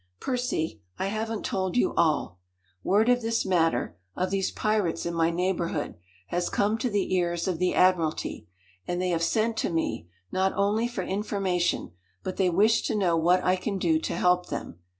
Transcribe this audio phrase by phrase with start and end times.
[0.19, 2.39] "Percy, I haven't told you all.
[2.83, 5.93] Word of this matter of these pirates in my neighborhood
[6.29, 8.47] has come to the ears of the admiralty,
[8.87, 11.91] and they have sent to me, not only for information,
[12.23, 14.79] but they wish to know what I can do to help them.